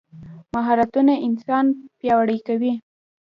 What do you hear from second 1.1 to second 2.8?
انسان پیاوړی کوي.